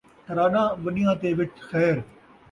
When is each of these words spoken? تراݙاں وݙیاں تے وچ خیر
تراݙاں 0.25 0.67
وݙیاں 0.83 1.15
تے 1.21 1.29
وچ 1.37 1.53
خیر 1.69 1.97